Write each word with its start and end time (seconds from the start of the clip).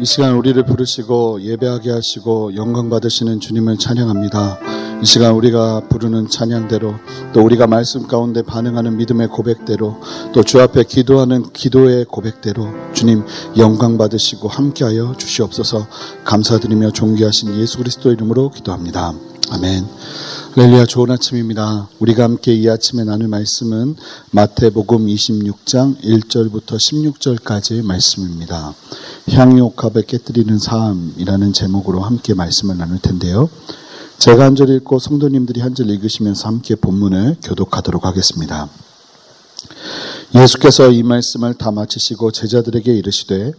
이 0.00 0.04
시간 0.06 0.34
우리를 0.34 0.62
부르시고 0.64 1.42
예배하게 1.42 1.90
하시고 1.90 2.56
영광 2.56 2.88
받으시는 2.88 3.38
주님을 3.40 3.76
찬양합니다. 3.76 4.58
이 5.02 5.04
시간 5.04 5.34
우리가 5.34 5.82
부르는 5.90 6.28
찬양대로 6.28 6.94
또 7.34 7.42
우리가 7.44 7.66
말씀 7.66 8.06
가운데 8.06 8.42
반응하는 8.42 8.96
믿음의 8.96 9.28
고백대로 9.28 10.00
또 10.32 10.42
주 10.42 10.60
앞에 10.60 10.84
기도하는 10.84 11.52
기도의 11.52 12.06
고백대로 12.06 12.68
주님 12.94 13.24
영광 13.58 13.98
받으시고 13.98 14.48
함께하여 14.48 15.14
주시옵소서 15.18 15.86
감사드리며 16.24 16.92
존귀하신 16.92 17.60
예수 17.60 17.76
그리스도 17.78 18.10
이름으로 18.10 18.50
기도합니다. 18.50 19.12
아멘. 19.50 19.86
렐리아 20.56 20.84
좋은 20.84 21.10
아침입니다. 21.10 21.88
우리가 22.00 22.24
함께 22.24 22.52
이 22.54 22.68
아침에 22.68 23.04
나눌 23.04 23.28
말씀은 23.28 23.94
마태복음 24.32 25.06
26장 25.06 26.00
1절부터 26.02 26.76
16절까지의 26.76 27.82
말씀입니다. 27.84 28.74
향유 29.30 29.64
옥합을 29.66 30.02
깨뜨리는 30.02 30.58
삶이라는 30.58 31.52
제목으로 31.52 32.00
함께 32.00 32.34
말씀을 32.34 32.76
나눌 32.78 32.98
텐데요. 32.98 33.48
제가 34.18 34.44
한 34.44 34.56
절 34.56 34.70
읽고 34.70 34.98
성도님들이 34.98 35.60
한 35.60 35.74
절 35.74 35.88
읽으시면서 35.88 36.48
함께 36.48 36.74
본문을 36.74 37.36
교독하도록 37.42 38.04
하겠습니다. 38.04 38.68
예수께서 40.34 40.90
이 40.90 41.02
말씀을 41.02 41.54
다 41.54 41.70
마치시고 41.70 42.30
제자들에게 42.30 42.92
이르시되 42.94 43.52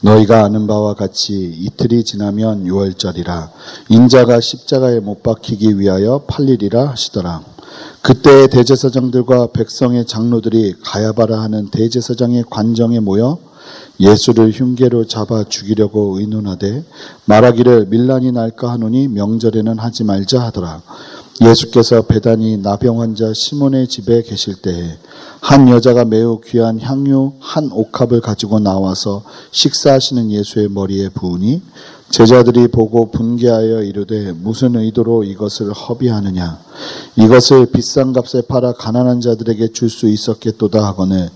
너희가 0.00 0.44
아는 0.44 0.66
바와 0.66 0.94
같이 0.94 1.34
이틀이 1.34 2.04
지나면 2.04 2.66
유월절이라 2.66 3.50
인자가 3.90 4.40
십자가에 4.40 5.00
못 5.00 5.22
박히기 5.22 5.78
위하여 5.78 6.24
팔리리라 6.26 6.88
하시더라. 6.90 7.42
그때 8.02 8.46
대제사장들과 8.46 9.48
백성의 9.52 10.06
장로들이 10.06 10.74
가야바라 10.82 11.40
하는 11.40 11.70
대제사장의 11.70 12.44
관정에 12.50 13.00
모여 13.00 13.38
예수를 13.98 14.50
흉계로 14.50 15.06
잡아 15.06 15.44
죽이려고 15.44 16.18
의논하되 16.18 16.84
말하기를 17.26 17.86
밀란이 17.86 18.32
날까 18.32 18.72
하노니 18.72 19.08
명절에는 19.08 19.78
하지 19.78 20.04
말자 20.04 20.40
하더라. 20.42 20.82
예수께서 21.40 22.02
배단이 22.02 22.58
나병 22.58 23.00
환자 23.00 23.32
시몬의 23.34 23.88
집에 23.88 24.22
계실 24.22 24.54
때에 24.54 24.98
한 25.40 25.68
여자가 25.68 26.04
매우 26.04 26.40
귀한 26.40 26.80
향유 26.80 27.32
한 27.40 27.70
옥합을 27.72 28.20
가지고 28.20 28.60
나와서 28.60 29.24
식사하시는 29.50 30.30
예수의 30.30 30.68
머리에 30.68 31.08
부으니 31.08 31.60
제자들이 32.10 32.68
보고 32.68 33.10
분개하여 33.10 33.82
이르되 33.82 34.32
무슨 34.32 34.76
의도로 34.76 35.24
이것을 35.24 35.72
허비하느냐? 35.72 36.58
이것을 37.16 37.66
비싼 37.66 38.12
값에 38.12 38.42
팔아 38.42 38.74
가난한 38.74 39.20
자들에게 39.20 39.68
줄 39.72 39.88
수 39.88 40.08
있었겠도다 40.08 40.84
하거늘 40.86 41.30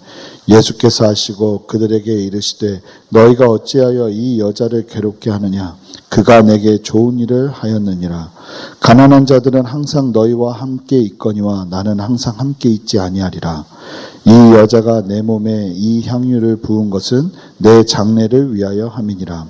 예수께서 0.49 1.07
하시고 1.07 1.67
그들에게 1.67 2.13
이르시되 2.13 2.81
너희가 3.11 3.47
어찌하여 3.47 4.11
이 4.11 4.39
여자를 4.39 4.87
괴롭게 4.87 5.31
하느냐? 5.31 5.77
그가 6.11 6.43
내게 6.43 6.79
좋은 6.79 7.19
일을 7.19 7.51
하였느니라. 7.51 8.31
가난한 8.81 9.27
자들은 9.27 9.65
항상 9.65 10.13
너희와 10.13 10.53
함께 10.53 10.99
있거니와 10.99 11.67
나는 11.71 12.01
항상 12.01 12.35
함께 12.39 12.69
있지 12.69 12.99
아니하리라. 12.99 13.65
이 14.25 14.31
여자가 14.31 15.03
내 15.03 15.23
몸에 15.23 15.73
이 15.75 16.03
향유를 16.07 16.57
부은 16.57 16.91
것은 16.91 17.31
내 17.59 17.85
장례를 17.85 18.55
위하여 18.55 18.89
함이니라 18.89 19.47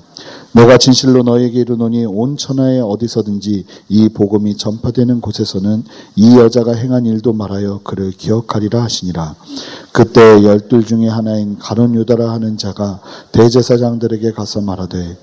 내가 0.51 0.77
진실로 0.77 1.21
너에게 1.23 1.59
이르노니 1.59 2.05
온 2.05 2.35
천하에 2.35 2.79
어디서든지 2.79 3.65
이 3.89 4.09
복음이 4.09 4.57
전파되는 4.57 5.21
곳에서는 5.21 5.83
이 6.15 6.37
여자가 6.37 6.73
행한 6.73 7.05
일도 7.05 7.33
말하여 7.33 7.81
그를 7.83 8.11
기억하리라 8.11 8.81
하시니라. 8.83 9.35
그때 9.91 10.43
열둘 10.43 10.85
중에 10.85 11.07
하나인 11.07 11.57
가론 11.59 11.93
유다라 11.95 12.31
하는 12.31 12.57
자가 12.57 12.99
대제사장들에게 13.31 14.31
가서 14.31 14.61
말하되 14.61 15.17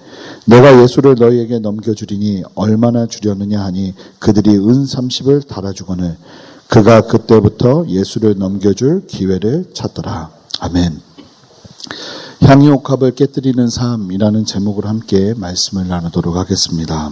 내가 0.47 0.83
예수를 0.83 1.17
너희에게 1.19 1.59
넘겨주리니 1.59 2.45
얼마나 2.55 3.07
주려느냐 3.07 3.63
하니 3.65 3.95
그들이 4.19 4.57
은 4.57 4.85
30을 4.85 5.47
달아주거늘 5.49 6.17
그가 6.69 7.03
그때부터 7.03 7.87
예수를 7.89 8.39
넘겨줄 8.39 9.07
기회를 9.07 9.71
찾더라. 9.73 10.31
아멘. 10.61 11.01
향유옥합을 12.47 13.17
깨뜨리는 13.17 13.69
삶이라는 13.69 14.45
제목으로 14.45 14.89
함께 14.89 15.35
말씀을 15.37 15.89
나누도록 15.89 16.37
하겠습니다. 16.37 17.11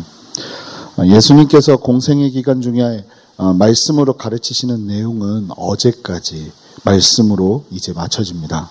예수님께서 1.05 1.77
공생의 1.77 2.31
기간 2.31 2.61
중에 2.61 3.05
어, 3.37 3.53
말씀으로 3.53 4.13
가르치시는 4.13 4.87
내용은 4.87 5.49
어제까지 5.57 6.53
말씀으로 6.85 7.65
이제 7.73 7.93
맞춰집니다. 7.93 8.71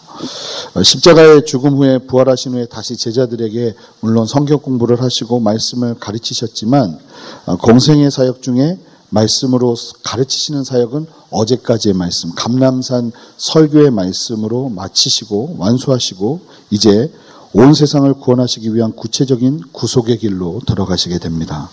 어, 0.75 0.81
십자가의 0.81 1.43
죽음 1.45 1.75
후에 1.75 1.97
부활하신 1.97 2.53
후에 2.53 2.65
다시 2.67 2.95
제자들에게 2.95 3.75
물론 3.99 4.25
성경 4.25 4.59
공부를 4.59 5.01
하시고 5.01 5.41
말씀을 5.41 5.95
가르치셨지만 5.99 6.97
어, 7.45 7.57
공생의 7.57 8.09
사역 8.09 8.41
중에 8.41 8.79
말씀으로 9.09 9.75
가르치시는 10.03 10.63
사역은 10.63 11.07
어제까지의 11.33 11.93
말씀, 11.95 12.31
감남산 12.35 13.11
설교의 13.37 13.91
말씀으로 13.91 14.69
마치시고 14.69 15.55
완수하시고 15.57 16.41
이제 16.69 17.11
온 17.53 17.73
세상을 17.73 18.11
구원하시기 18.15 18.73
위한 18.73 18.93
구체적인 18.93 19.61
구속의 19.71 20.17
길로 20.19 20.59
들어가시게 20.65 21.19
됩니다. 21.19 21.69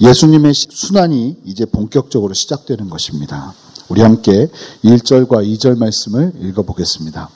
예수님의 0.00 0.54
순환이 0.54 1.36
이제 1.44 1.64
본격적으로 1.64 2.32
시작되는 2.32 2.88
것입니다. 2.88 3.54
우리 3.88 4.02
함께 4.02 4.48
1절과 4.84 5.44
2절 5.44 5.76
말씀을 5.78 6.32
읽어보겠습니다. 6.40 7.28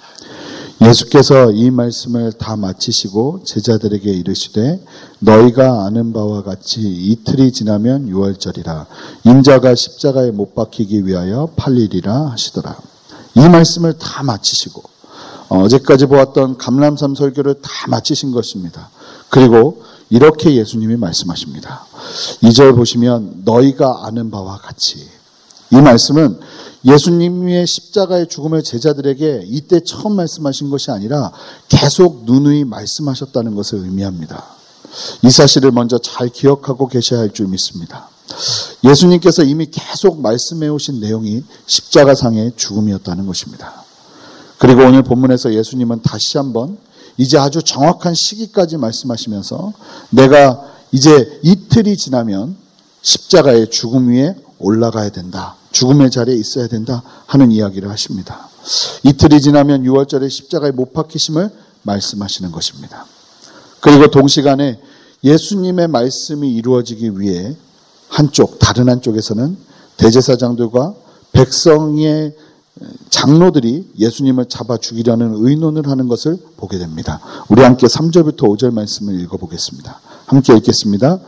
예수께서 0.89 1.51
이 1.53 1.71
말씀을 1.71 2.33
다 2.33 2.57
마치시고 2.57 3.43
제자들에게 3.45 4.11
이르시되 4.11 4.85
너희가 5.21 5.87
아는 5.87 6.13
바와 6.13 6.43
같이 6.43 6.81
이틀이 6.81 7.53
지나면 7.53 8.09
유월절이라 8.09 8.87
인자가 9.25 9.75
십자가에 9.75 10.31
못 10.31 10.55
박히기 10.55 11.07
위하여 11.07 11.49
팔리리라 11.57 12.33
하시더라. 12.33 12.77
이 13.37 13.41
말씀을 13.49 13.95
다 13.99 14.23
마치시고 14.23 14.83
어제까지 15.49 16.07
보았던 16.07 16.59
감람산 16.59 17.15
설교를 17.15 17.55
다 17.63 17.71
마치신 17.89 18.33
것입니다. 18.33 18.91
그리고 19.31 19.83
이렇게 20.11 20.55
예수님이 20.55 20.97
말씀하십니다. 20.97 21.87
2절 22.43 22.77
보시면 22.77 23.43
너희가 23.45 24.03
아는 24.05 24.31
바와 24.31 24.59
같이 24.59 25.09
이 25.71 25.77
말씀은 25.77 26.39
예수님의 26.85 27.67
십자가의 27.67 28.29
죽음을 28.29 28.63
제자들에게 28.63 29.45
이때 29.47 29.81
처음 29.81 30.17
말씀하신 30.17 30.71
것이 30.71 30.91
아니라 30.91 31.33
계속 31.69 32.25
누누이 32.25 32.65
말씀하셨다는 32.65 33.55
것을 33.55 33.79
의미합니다. 33.79 34.45
이 35.23 35.31
사실을 35.31 35.73
먼저 35.73 35.99
잘 35.99 36.29
기억하고 36.29 36.89
계셔야 36.89 37.21
할 37.21 37.33
줄 37.33 37.49
믿습니다. 37.49 38.09
예수님께서 38.85 39.43
이미 39.45 39.67
계속 39.67 40.21
말씀해 40.21 40.69
오신 40.69 41.01
내용이 41.01 41.43
십자가상의 41.67 42.53
죽음이었다는 42.57 43.27
것입니다. 43.27 43.85
그리고 44.59 44.83
오늘 44.83 45.03
본문에서 45.03 45.55
예수님은 45.55 46.03
다시 46.03 46.39
한번 46.39 46.79
이제 47.17 47.39
아주 47.39 47.63
정확한 47.63 48.15
시기까지 48.15 48.77
말씀하시면서 48.77 49.73
내가 50.11 50.65
이제 50.93 51.41
이틀이 51.43 51.97
지나면 51.97 52.57
십자가의 53.03 53.71
죽음 53.71 54.09
위에 54.09 54.37
올라가야 54.59 55.11
된다. 55.11 55.57
죽음의 55.73 56.11
자리에 56.11 56.35
있어야 56.37 56.69
된다 56.69 57.03
하는 57.27 57.51
이야기를 57.51 57.91
하십니다. 57.91 58.49
이틀이 59.03 59.41
지나면 59.41 59.83
6월절에 59.83 60.31
십자가에 60.31 60.71
못 60.71 60.93
박히심을 60.93 61.51
말씀하시는 61.83 62.51
것입니다. 62.53 63.07
그리고 63.81 64.07
동시간에 64.09 64.81
예수님의 65.23 65.89
말씀이 65.89 66.55
이루어지기 66.55 67.19
위해 67.21 67.57
한쪽, 68.09 68.59
다른 68.59 68.89
한쪽에서는 68.89 69.57
대제사장들과 69.97 70.95
백성의 71.33 72.35
장로들이 73.11 73.93
예수님을 73.99 74.47
잡아 74.47 74.77
죽이려는 74.77 75.35
의논을 75.37 75.89
하는 75.89 76.09
것을 76.09 76.39
보게 76.57 76.79
됩니다. 76.79 77.21
우리 77.49 77.63
함께 77.63 77.87
3절부터 77.87 78.39
5절 78.39 78.73
말씀을 78.73 79.21
읽어보겠습니다. 79.21 80.01
함께 80.27 80.57
읽겠습니다. 80.57 81.21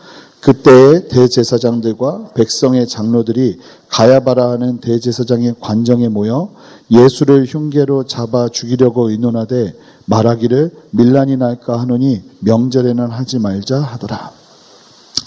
그때 0.47 1.09
대제사장들과 1.09 2.31
백성의 2.37 2.87
장로들이 2.87 3.59
가야바라 3.89 4.51
하는 4.51 4.79
대제사장의 4.79 5.57
관정에 5.59 6.09
모여 6.09 6.53
예수를 6.89 7.47
흉계로 7.47 8.05
잡아 8.05 8.49
죽이려고 8.49 9.11
의논하되 9.11 9.75
말하기를 10.05 10.71
밀란이 10.93 11.37
날까 11.37 11.81
하노니 11.81 12.23
명절에는 12.39 13.11
하지 13.11 13.41
말자 13.41 13.81
하더라. 13.81 14.31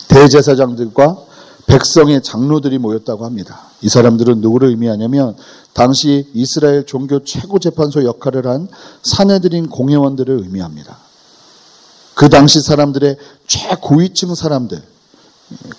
대제사장들과 0.07 1.17
백성의 1.67 2.23
장로들이 2.23 2.77
모였다고 2.77 3.25
합니다. 3.25 3.59
이 3.81 3.89
사람들은 3.89 4.39
누구를 4.39 4.69
의미하냐면 4.69 5.35
당시 5.73 6.29
이스라엘 6.33 6.85
종교 6.85 7.25
최고 7.25 7.59
재판소 7.59 8.05
역할을 8.05 8.47
한 8.47 8.69
사내들인 9.03 9.67
공회원들을 9.67 10.43
의미합니다. 10.43 10.97
그 12.15 12.29
당시 12.29 12.61
사람들의 12.61 13.17
최고위층 13.47 14.33
사람들, 14.33 14.81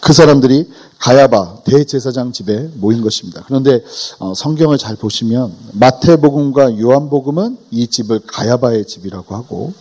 그 0.00 0.12
사람들이 0.12 0.69
가야바 0.99 1.62
대제사장 1.64 2.32
집에 2.32 2.69
모인 2.75 3.02
것입니다. 3.02 3.43
그런데 3.46 3.82
어, 4.19 4.34
성경을 4.34 4.78
잘 4.78 4.96
보시면 4.96 5.52
마태복음과 5.75 6.78
요한복음은 6.81 7.56
이 7.70 7.87
집을 7.87 8.20
가야바의 8.26 8.87
집이라고 8.87 9.34
하고 9.34 9.72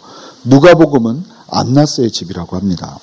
누가복음은 0.46 1.24
안나스의 1.50 2.12
집이라고 2.12 2.56
합니다. 2.56 3.00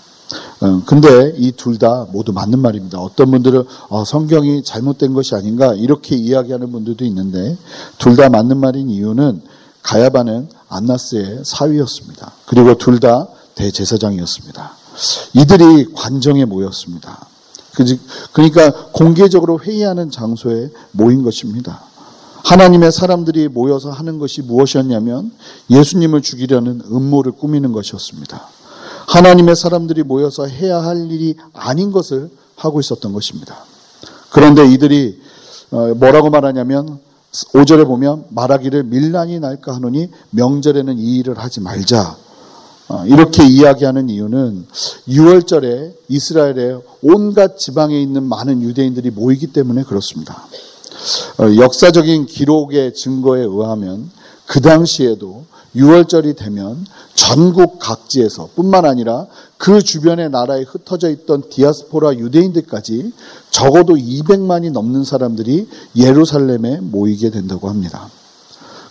어, 0.61 0.83
근데 0.87 1.35
이 1.37 1.53
둘 1.53 1.79
다 1.79 2.07
모두 2.13 2.33
맞는 2.33 2.59
말입니다. 2.61 2.99
어떤 3.01 3.31
분들은 3.31 3.65
어, 3.89 4.05
성경이 4.05 4.63
잘못된 4.65 5.13
것이 5.13 5.35
아닌가 5.35 5.75
이렇게 5.75 6.17
이야기하는 6.17 6.73
분들도 6.73 7.05
있는데 7.05 7.57
둘 7.99 8.17
다 8.17 8.29
맞는 8.29 8.57
말인 8.59 8.89
이유는 8.91 9.43
가야바는 9.83 10.49
안나스의 10.69 11.43
사위였습니다. 11.45 12.33
그리고 12.47 12.77
둘 12.79 12.99
다 13.01 13.29
대제사장이었습니다. 13.57 14.77
이들이 15.35 15.93
관정에 15.95 16.45
모였습니다. 16.45 17.27
그러니까 18.33 18.71
공개적으로 18.93 19.61
회의하는 19.61 20.11
장소에 20.11 20.71
모인 20.93 21.23
것입니다. 21.23 21.83
하나님의 22.45 22.93
사람들이 22.93 23.49
모여서 23.49 23.91
하는 23.91 24.19
것이 24.19 24.41
무엇이었냐면 24.41 25.33
예수님을 25.69 26.23
죽이려는 26.23 26.83
음모를 26.91 27.33
꾸미는 27.33 27.73
것이었습니다. 27.73 28.49
하나님의 29.09 29.57
사람들이 29.57 30.05
모여서 30.05 30.47
해야 30.47 30.83
할 30.83 31.11
일이 31.11 31.37
아닌 31.53 31.93
것을 31.93 32.31
하고 32.57 32.81
있었던 32.81 33.13
것입니다. 33.13 33.57
그런데 34.31 34.67
이들이 34.67 35.21
어, 35.73 35.95
뭐라고 35.95 36.31
말하냐면 36.31 37.01
5절에 37.33 37.87
보면 37.87 38.27
말하기를 38.31 38.85
밀란이 38.85 39.41
날까 39.41 39.75
하노니 39.75 40.11
명절에는 40.31 40.99
이 40.99 41.17
일을 41.17 41.39
하지 41.39 41.61
말자. 41.61 42.17
어, 42.89 43.05
이렇게 43.07 43.45
이야기하는 43.45 44.09
이유는 44.09 44.67
6월절에 45.09 45.95
이스라엘의 46.09 46.81
온갖 47.03 47.59
지방에 47.59 48.01
있는 48.01 48.23
많은 48.23 48.63
유대인들이 48.63 49.11
모이기 49.11 49.49
때문에 49.49 49.83
그렇습니다. 49.83 50.47
어, 51.39 51.57
역사적인 51.57 52.27
기록의 52.27 52.95
증거에 52.95 53.41
의하면 53.41 54.11
그 54.47 54.61
당시에도 54.61 55.45
6월절이 55.75 56.37
되면 56.37 56.87
전국 57.15 57.79
각지에서 57.79 58.51
뿐만 58.55 58.85
아니라 58.85 59.27
그 59.59 59.83
주변의 59.83 60.31
나라에 60.31 60.63
흩어져 60.63 61.11
있던 61.11 61.51
디아스포라 61.51 62.15
유대인들까지 62.15 63.13
적어도 63.51 63.95
200만이 63.95 64.71
넘는 64.71 65.05
사람들이 65.05 65.69
예루살렘에 65.97 66.79
모이게 66.81 67.31
된다고 67.31 67.69
합니다. 67.69 68.09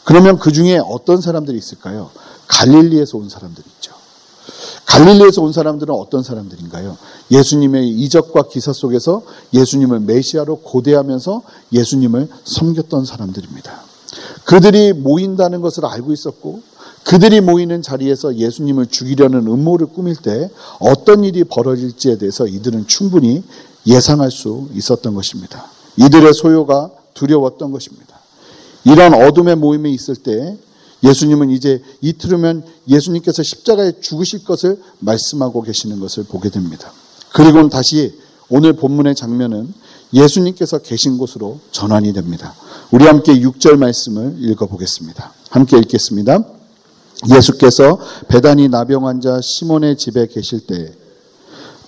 그러면 0.03 0.37
그 0.37 0.51
중에 0.51 0.77
어떤 0.77 1.21
사람들이 1.21 1.57
있을까요? 1.57 2.11
갈릴리에서 2.55 3.17
온 3.17 3.29
사람들이 3.29 3.65
있죠. 3.75 3.93
갈릴리에서 4.85 5.41
온 5.41 5.51
사람들은 5.51 5.93
어떤 5.93 6.23
사람들인가요? 6.23 6.97
예수님의 7.31 7.89
이적과 7.89 8.47
기사 8.47 8.71
속에서 8.71 9.23
예수님을 9.53 9.99
메시아로 10.01 10.57
고대하면서 10.57 11.41
예수님을 11.73 12.29
섬겼던 12.45 13.05
사람들입니다. 13.05 13.83
그들이 14.45 14.93
모인다는 14.93 15.61
것을 15.61 15.85
알고 15.85 16.13
있었고 16.13 16.61
그들이 17.03 17.41
모이는 17.41 17.81
자리에서 17.81 18.35
예수님을 18.35 18.87
죽이려는 18.87 19.47
음모를 19.47 19.87
꾸밀 19.87 20.15
때 20.15 20.49
어떤 20.79 21.23
일이 21.23 21.43
벌어질지에 21.43 22.17
대해서 22.17 22.47
이들은 22.47 22.87
충분히 22.87 23.43
예상할 23.85 24.31
수 24.31 24.69
있었던 24.73 25.13
것입니다. 25.13 25.65
이들의 25.97 26.33
소요가 26.33 26.89
두려웠던 27.13 27.71
것입니다. 27.71 28.19
이런 28.85 29.13
어둠의 29.13 29.55
모임이 29.55 29.93
있을 29.93 30.15
때 30.15 30.57
예수님은 31.05 31.51
이제 31.51 31.81
이틀 32.01 32.31
후면 32.31 32.63
예수님께서 32.87 33.43
십자가에 33.43 33.99
죽으실 34.01 34.43
것을 34.43 34.81
말씀하고 34.99 35.61
계시는 35.61 35.99
것을 35.99 36.23
보게 36.23 36.49
됩니다. 36.49 36.91
그리고 37.33 37.67
다시 37.69 38.17
오늘 38.49 38.73
본문의 38.73 39.15
장면은 39.15 39.73
예수님께서 40.13 40.79
계신 40.79 41.17
곳으로 41.17 41.59
전환이 41.71 42.13
됩니다. 42.13 42.53
우리 42.91 43.05
함께 43.05 43.33
6절 43.33 43.77
말씀을 43.77 44.35
읽어보겠습니다. 44.39 45.33
함께 45.49 45.77
읽겠습니다. 45.77 46.39
예수께서 47.29 47.99
베다니 48.27 48.69
나병 48.69 49.07
환자 49.07 49.41
시몬의 49.41 49.97
집에 49.97 50.27
계실 50.27 50.61
때 50.61 50.93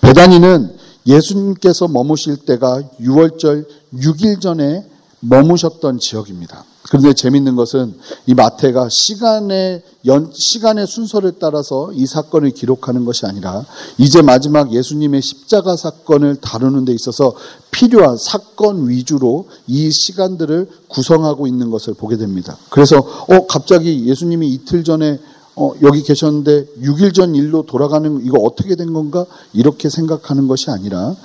베다니는 0.01 0.75
예수님께서 1.05 1.87
머무실 1.87 2.37
때가 2.37 2.81
6월절 2.99 3.65
6일 3.93 4.41
전에 4.41 4.85
머무셨던 5.29 5.99
지역입니다. 5.99 6.63
그런데 6.83 7.13
재밌는 7.13 7.55
것은 7.55 7.95
이 8.27 8.33
마태가 8.33 8.87
시간의 8.89 9.83
연, 10.05 10.31
시간의 10.33 10.87
순서를 10.87 11.33
따라서 11.39 11.91
이 11.93 12.05
사건을 12.05 12.51
기록하는 12.51 13.03
것이 13.03 13.25
아니라 13.25 13.65
이제 13.97 14.21
마지막 14.21 14.73
예수님의 14.73 15.21
십자가 15.21 15.75
사건을 15.75 16.37
다루는 16.37 16.85
데 16.85 16.93
있어서 16.93 17.33
필요한 17.71 18.15
사건 18.17 18.87
위주로 18.87 19.49
이 19.67 19.91
시간들을 19.91 20.69
구성하고 20.87 21.47
있는 21.47 21.69
것을 21.71 21.93
보게 21.93 22.15
됩니다. 22.15 22.57
그래서 22.69 22.97
어 22.99 23.47
갑자기 23.47 24.05
예수님이 24.05 24.47
이틀 24.53 24.83
전에 24.85 25.19
어, 25.59 25.73
여기 25.81 26.03
계셨는데 26.03 26.67
6일 26.83 27.15
전 27.15 27.33
일로 27.33 27.63
돌아가는 27.63 28.23
이거 28.23 28.39
어떻게 28.39 28.75
된 28.75 28.93
건가 28.93 29.25
이렇게 29.53 29.89
생각하는 29.89 30.47
것이 30.47 30.69
아니라 30.69 31.15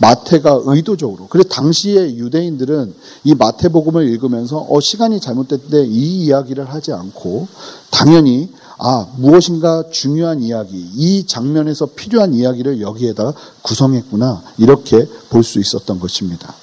마태가 0.00 0.62
의도적으로. 0.64 1.26
그래서 1.28 1.48
당시의 1.50 2.16
유대인들은 2.18 2.94
이 3.24 3.34
마태복음을 3.34 4.08
읽으면서 4.08 4.66
어, 4.68 4.80
시간이 4.80 5.20
잘못됐는데 5.20 5.84
이 5.86 6.24
이야기를 6.24 6.72
하지 6.72 6.92
않고 6.92 7.46
당연히 7.90 8.48
아, 8.82 9.06
무엇인가 9.18 9.84
중요한 9.90 10.40
이야기, 10.40 10.78
이 10.94 11.26
장면에서 11.26 11.84
필요한 11.94 12.32
이야기를 12.32 12.80
여기에다 12.80 13.34
구성했구나. 13.60 14.42
이렇게 14.56 15.06
볼 15.28 15.44
수 15.44 15.60
있었던 15.60 16.00
것입니다. 16.00 16.54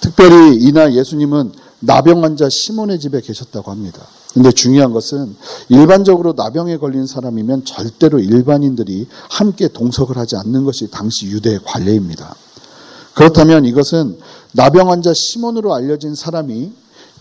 특별히 0.00 0.56
이날 0.56 0.94
예수님은 0.94 1.52
나병 1.80 2.22
환자 2.22 2.48
시몬의 2.48 3.00
집에 3.00 3.20
계셨다고 3.20 3.70
합니다. 3.70 4.06
근데 4.34 4.52
중요한 4.52 4.92
것은 4.92 5.34
일반적으로 5.68 6.34
나병에 6.34 6.76
걸린 6.76 7.06
사람이면 7.06 7.64
절대로 7.64 8.20
일반인들이 8.20 9.08
함께 9.28 9.68
동석을 9.68 10.16
하지 10.16 10.36
않는 10.36 10.64
것이 10.64 10.90
당시 10.90 11.26
유대의 11.26 11.60
관례입니다. 11.64 12.34
그렇다면 13.14 13.64
이것은 13.64 14.18
나병 14.52 14.90
환자 14.90 15.12
시몬으로 15.12 15.74
알려진 15.74 16.14
사람이 16.14 16.72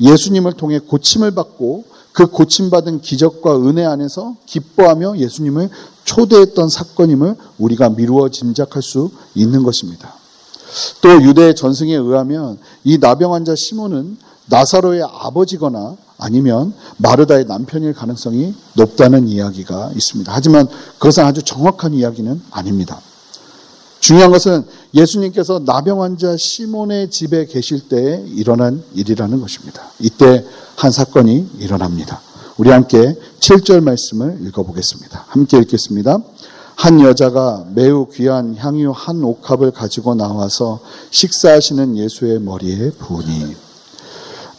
예수님을 0.01 0.53
통해 0.53 0.79
고침을 0.79 1.31
받고 1.31 1.85
그 2.11 2.27
고침받은 2.27 3.01
기적과 3.01 3.57
은혜 3.57 3.85
안에서 3.85 4.35
기뻐하며 4.45 5.17
예수님을 5.17 5.69
초대했던 6.03 6.69
사건임을 6.69 7.35
우리가 7.57 7.89
미루어 7.89 8.29
짐작할 8.29 8.81
수 8.81 9.11
있는 9.35 9.63
것입니다. 9.63 10.13
또 11.01 11.21
유대 11.23 11.53
전승에 11.53 11.95
의하면 11.95 12.59
이 12.83 12.97
나병 12.97 13.33
환자 13.33 13.55
시몬은 13.55 14.17
나사로의 14.49 15.03
아버지거나 15.03 15.95
아니면 16.17 16.73
마르다의 16.97 17.45
남편일 17.45 17.93
가능성이 17.93 18.53
높다는 18.73 19.27
이야기가 19.27 19.91
있습니다. 19.95 20.31
하지만 20.33 20.67
그것은 20.97 21.23
아주 21.23 21.41
정확한 21.43 21.93
이야기는 21.93 22.41
아닙니다. 22.51 22.99
중요한 23.99 24.31
것은 24.31 24.63
예수님께서 24.93 25.61
나병 25.65 26.01
환자 26.01 26.35
시몬의 26.37 27.09
집에 27.09 27.45
계실 27.45 27.87
때 27.87 28.23
일어난 28.27 28.83
일이라는 28.93 29.39
것입니다. 29.39 29.83
이때 29.99 30.43
한 30.75 30.91
사건이 30.91 31.51
일어납니다. 31.59 32.21
우리 32.57 32.69
함께 32.69 33.15
7절 33.39 33.81
말씀을 33.81 34.39
읽어보겠습니다. 34.47 35.25
함께 35.27 35.57
읽겠습니다. 35.59 36.19
한 36.75 37.01
여자가 37.01 37.65
매우 37.73 38.07
귀한 38.09 38.55
향유 38.55 38.91
한 38.95 39.23
옥합을 39.23 39.71
가지고 39.71 40.15
나와서 40.15 40.79
식사하시는 41.11 41.97
예수의 41.97 42.39
머리에 42.39 42.91
부으니 42.91 43.43
아, 43.43 43.68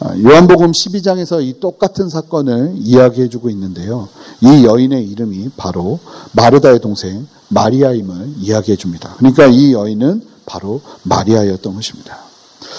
요한복음 0.03 0.71
12장에서 0.71 1.43
이 1.45 1.59
똑같은 1.59 2.09
사건을 2.09 2.73
이야기해 2.75 3.29
주고 3.29 3.49
있는데요. 3.51 4.09
이 4.41 4.65
여인의 4.65 5.07
이름이 5.07 5.51
바로 5.57 5.99
마르다의 6.31 6.79
동생 6.79 7.27
마리아임을 7.49 8.33
이야기해 8.39 8.77
줍니다. 8.77 9.13
그러니까 9.17 9.45
이 9.45 9.73
여인은 9.73 10.23
바로 10.45 10.81
마리아였던 11.03 11.75
것입니다. 11.75 12.17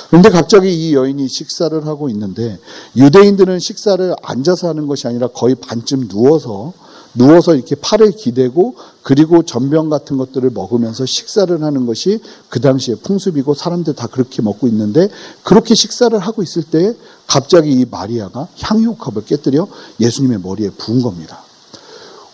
그런데 0.09 0.31
갑자기 0.31 0.75
이 0.75 0.95
여인이 0.95 1.29
식사를 1.29 1.87
하고 1.87 2.09
있는데 2.09 2.59
유대인들은 2.97 3.61
식사를 3.61 4.15
앉아서 4.23 4.69
하는 4.69 4.87
것이 4.87 5.07
아니라 5.07 5.29
거의 5.29 5.55
반쯤 5.55 6.09
누워서 6.09 6.73
누워서 7.15 7.55
이렇게 7.55 7.75
팔을 7.75 8.13
기대고 8.13 8.75
그리고 9.03 9.43
전병 9.43 9.91
같은 9.91 10.17
것들을 10.17 10.51
먹으면서 10.51 11.05
식사를 11.07 11.63
하는 11.63 11.87
것이 11.87 12.21
그 12.49 12.61
당시에 12.61 12.95
풍습이고 12.97 13.55
사람들 13.55 13.95
다 13.95 14.07
그렇게 14.07 14.43
먹고 14.43 14.67
있는데 14.69 15.09
그렇게 15.43 15.75
식사를 15.75 16.19
하고 16.19 16.43
있을 16.43 16.63
때 16.63 16.95
갑자기 17.27 17.73
이 17.73 17.85
마리아가 17.91 18.49
향유컵을 18.61 19.25
깨뜨려 19.27 19.67
예수님의 20.01 20.41
머리에 20.41 20.71
부은 20.71 21.03
겁니다. 21.03 21.45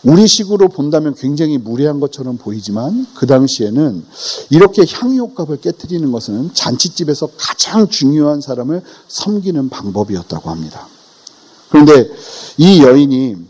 우리식으로 0.05 0.69
본다면 0.69 1.15
굉장히 1.15 1.59
무례한 1.59 1.99
것처럼 1.99 2.37
보이지만 2.37 3.07
그 3.15 3.27
당시에는 3.27 4.05
이렇게 4.51 4.85
향유값을 4.89 5.61
깨뜨리는 5.61 6.11
것은 6.13 6.51
잔치집에서 6.55 7.31
가장 7.37 7.89
중요한 7.89 8.41
사람을 8.41 8.83
섬기는 9.09 9.69
방법이었다고 9.69 10.51
합니다. 10.51 10.87
그런데 11.69 12.09
이 12.57 12.81
여인이 12.81 13.48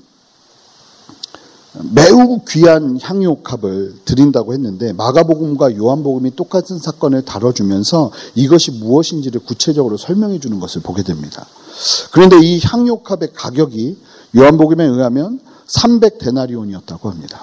매우 1.73 2.41
귀한 2.49 2.99
향유옥합을 3.01 4.01
드린다고 4.05 4.53
했는데 4.55 4.93
마가복음과 4.95 5.77
요한복음이 5.77 6.35
똑같은 6.35 6.79
사건을 6.79 7.23
다뤄주면서 7.25 8.11
이것이 8.35 8.73
무엇인지를 8.73 9.43
구체적으로 9.45 9.97
설명해 9.97 10.41
주는 10.41 10.61
것을 10.61 10.83
보게 10.83 11.03
됩니다. 11.03 11.47
그런데 12.11 12.37
이 12.43 12.61
향유옥합의 12.63 13.31
가격이 13.35 13.99
요한복음에 14.37 14.85
의하면 14.85 15.41
300데나리온이었다고 15.67 17.05
합니다. 17.05 17.43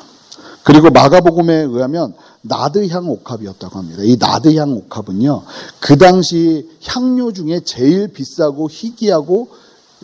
그리고 0.63 0.89
마가복음에 0.89 1.53
의하면 1.53 2.13
나드향 2.41 3.09
옥합이었다고 3.09 3.77
합니다. 3.77 4.01
이 4.03 4.17
나드향 4.19 4.73
옥합은요, 4.73 5.43
그 5.79 5.97
당시 5.97 6.67
향료 6.83 7.31
중에 7.31 7.61
제일 7.63 8.07
비싸고 8.07 8.69
희귀하고 8.71 9.49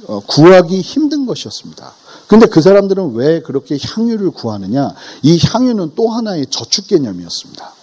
어, 0.08 0.20
구하기 0.20 0.82
힘든 0.82 1.26
것이었습니다. 1.26 1.94
근데 2.32 2.46
그 2.46 2.62
사람들은 2.62 3.16
왜 3.16 3.42
그렇게 3.42 3.78
향유를 3.78 4.32
구하느냐? 4.32 4.96
이 5.22 5.38
향유는 5.38 5.92
또 5.98 6.08
하나의 6.08 6.46
저축 6.50 6.88
개념이었습니다. 6.88 7.74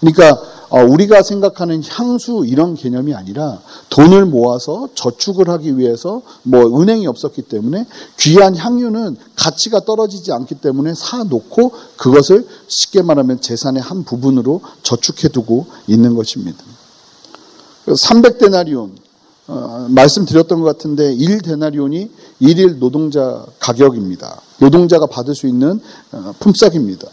그러니까 0.00 0.38
어, 0.68 0.84
우리가 0.84 1.22
생각하는 1.22 1.82
향수 1.82 2.44
이런 2.46 2.74
개념이 2.74 3.14
아니라 3.14 3.58
돈을 3.88 4.26
모아서 4.26 4.90
저축을 4.94 5.48
하기 5.48 5.78
위해서 5.78 6.20
뭐 6.42 6.78
은행이 6.78 7.06
없었기 7.06 7.40
때문에 7.40 7.86
귀한 8.18 8.54
향유는 8.54 9.16
가치가 9.34 9.80
떨어지지 9.80 10.30
않기 10.30 10.56
때문에 10.56 10.92
사 10.92 11.24
놓고 11.24 11.72
그것을 11.96 12.46
쉽게 12.68 13.00
말하면 13.00 13.40
재산의 13.40 13.80
한 13.80 14.04
부분으로 14.04 14.60
저축해 14.82 15.28
두고 15.28 15.64
있는 15.86 16.14
것입니다. 16.14 16.62
300데나리온 17.86 19.05
어, 19.48 19.86
말씀드렸던 19.90 20.60
것 20.60 20.66
같은데 20.66 21.14
1데나리온이 21.14 22.10
1일 22.42 22.78
노동자 22.78 23.44
가격입니다. 23.60 24.40
노동자가 24.58 25.06
받을 25.06 25.34
수 25.34 25.46
있는 25.46 25.80
어, 26.12 26.34
품삯입니다. 26.40 27.06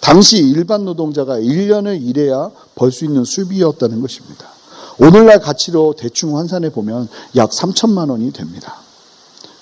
당시 0.00 0.38
일반 0.38 0.84
노동자가 0.84 1.38
1년을 1.38 2.02
일해야 2.02 2.50
벌 2.74 2.90
수 2.90 3.04
있는 3.04 3.24
수비였다는 3.24 4.00
것입니다. 4.00 4.46
오늘날 4.98 5.40
가치로 5.40 5.94
대충 5.96 6.36
환산해 6.36 6.70
보면 6.70 7.08
약 7.36 7.50
3천만 7.50 8.10
원이 8.10 8.32
됩니다. 8.32 8.76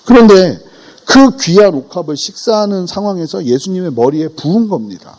그런데 0.05 0.59
그 1.05 1.37
귀한 1.37 1.73
옥합을 1.73 2.17
식사하는 2.17 2.87
상황에서 2.87 3.45
예수님의 3.45 3.93
머리에 3.93 4.27
부은 4.29 4.67
겁니다. 4.67 5.17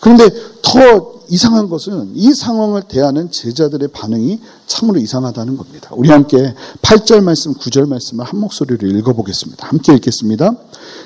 그런데 0.00 0.28
더 0.62 1.18
이상한 1.30 1.68
것은 1.68 2.12
이 2.14 2.32
상황을 2.32 2.82
대하는 2.82 3.30
제자들의 3.30 3.88
반응이 3.88 4.40
참으로 4.66 4.98
이상하다는 4.98 5.56
겁니다. 5.56 5.90
우리 5.92 6.08
함께 6.08 6.54
8절 6.80 7.22
말씀, 7.22 7.52
9절 7.54 7.86
말씀을 7.86 8.24
한 8.24 8.40
목소리로 8.40 8.88
읽어보겠습니다. 8.88 9.66
함께 9.66 9.94
읽겠습니다. 9.94 10.52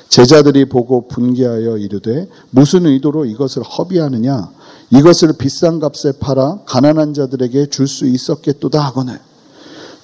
제자들이 0.07 0.65
보고 0.69 1.07
분개하여 1.07 1.77
이르되 1.77 2.29
무슨 2.51 2.85
의도로 2.85 3.25
이것을 3.25 3.63
허비하느냐? 3.63 4.49
이것을 4.91 5.33
비싼 5.33 5.79
값에 5.79 6.13
팔아 6.19 6.59
가난한 6.65 7.13
자들에게 7.13 7.67
줄 7.67 7.87
수 7.87 8.05
있었겠도다 8.05 8.79
하거늘. 8.79 9.19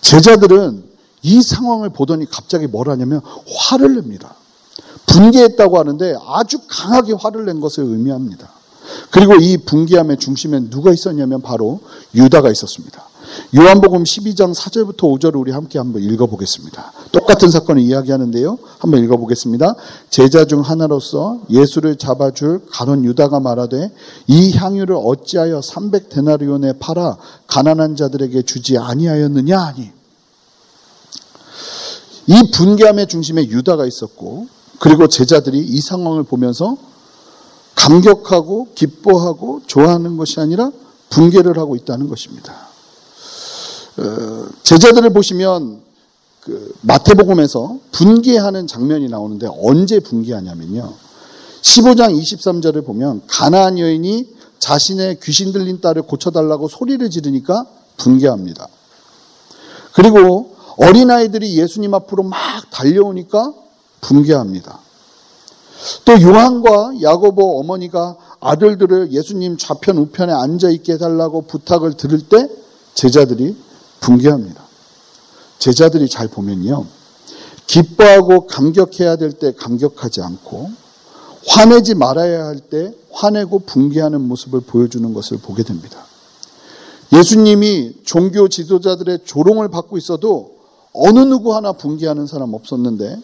제자들은 0.01 0.84
이 1.22 1.41
상황을 1.41 1.89
보더니 1.91 2.29
갑자기 2.29 2.67
뭘 2.67 2.89
하냐면 2.89 3.22
화를 3.55 3.96
냅니다. 3.96 4.36
분개했다고 5.05 5.77
하는데 5.79 6.15
아주 6.27 6.60
강하게 6.67 7.13
화를 7.13 7.46
낸 7.46 7.60
것을 7.60 7.84
의미합니다. 7.84 8.58
그리고 9.12 9.36
이 9.36 9.58
분기함의 9.58 10.18
중심에 10.18 10.70
누가 10.70 10.91
있었냐면 10.91 11.41
바로 11.41 11.79
유다가 12.13 12.51
있었습니다. 12.51 13.10
요한복음 13.56 14.03
12장 14.03 14.56
4절부터 14.56 14.98
5절을 14.98 15.39
우리 15.39 15.51
함께 15.51 15.77
한번 15.77 16.01
읽어보겠습니다. 16.03 16.94
똑같은 17.12 17.50
사건을 17.50 17.82
이야기하는데요. 17.82 18.58
한번 18.79 19.03
읽어보겠습니다. 19.03 19.75
제자 20.10 20.46
중 20.46 20.62
하나로서 20.62 21.41
예수를 21.50 21.96
잡아줄 21.96 22.62
가론 22.72 23.06
유다가 23.06 23.39
말하되 23.39 23.91
이 24.27 24.51
향유를 24.53 24.96
어찌하여 25.03 25.60
300데나리온에 25.60 26.79
팔아 26.79 27.18
가난한 27.48 27.96
자들에게 27.96 28.41
주지 28.44 28.77
아니하였느냐 28.77 29.60
하니 29.60 29.91
이 32.27 32.51
분개함의 32.53 33.08
중심에 33.08 33.48
유다가 33.48 33.86
있었고 33.86 34.48
그리고 34.79 35.08
제자들이 35.08 35.60
이 35.60 35.82
상황을 35.82 36.24
보면서 36.24 36.77
감격하고 37.79 38.69
기뻐하고 38.75 39.62
좋아하는 39.65 40.17
것이 40.17 40.39
아니라 40.39 40.69
분개를 41.09 41.57
하고 41.57 41.75
있다는 41.77 42.09
것입니다. 42.09 42.53
어, 43.98 44.48
제자들을 44.63 45.12
보시면 45.12 45.81
그 46.41 46.74
마태복음에서 46.81 47.79
분개하는 47.91 48.67
장면이 48.67 49.07
나오는데 49.07 49.48
언제 49.62 50.00
분개하냐면요. 50.00 50.93
15장 51.62 52.19
23절을 52.21 52.86
보면 52.86 53.21
가나안 53.27 53.79
여인이 53.79 54.27
자신의 54.59 55.19
귀신 55.21 55.53
들린 55.53 55.79
딸을 55.79 56.01
고쳐달라고 56.03 56.67
소리를 56.67 57.09
지르니까 57.09 57.65
분개합니다. 57.98 58.67
그리고 59.93 60.55
어린아이들이 60.77 61.57
예수님 61.57 61.93
앞으로 61.93 62.24
막 62.24 62.38
달려오니까 62.71 63.53
분개합니다. 64.01 64.79
또 66.05 66.21
요한과 66.21 67.01
야고보 67.01 67.59
어머니가 67.59 68.17
아들들을 68.39 69.12
예수님 69.12 69.57
좌편 69.57 69.98
우편에 69.98 70.31
앉아 70.33 70.69
있게 70.69 70.93
해달라고 70.93 71.43
부탁을 71.43 71.93
들을 71.93 72.19
때 72.19 72.48
제자들이 72.93 73.55
붕괴합니다. 74.01 74.63
제자들이 75.59 76.09
잘 76.09 76.27
보면요. 76.27 76.86
기뻐하고 77.67 78.48
감격해야 78.48 79.15
될 79.17 79.31
때 79.33 79.51
감격하지 79.53 80.21
않고 80.21 80.69
화내지 81.48 81.95
말아야 81.95 82.45
할 82.45 82.59
때 82.59 82.93
화내고 83.12 83.59
붕괴하는 83.59 84.21
모습을 84.21 84.62
보여주는 84.62 85.13
것을 85.13 85.38
보게 85.38 85.63
됩니다. 85.63 86.05
예수님이 87.13 87.93
종교 88.03 88.48
지도자들의 88.48 89.19
조롱을 89.25 89.69
받고 89.69 89.98
있어도 89.98 90.55
어느 90.93 91.19
누구 91.19 91.55
하나 91.55 91.71
붕괴하는 91.71 92.27
사람 92.27 92.53
없었는데 92.53 93.19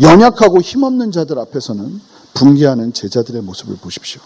연약하고 0.00 0.60
힘없는 0.60 1.12
자들 1.12 1.38
앞에서는 1.38 2.00
붕괴하는 2.34 2.92
제자들의 2.92 3.42
모습을 3.42 3.76
보십시오. 3.76 4.20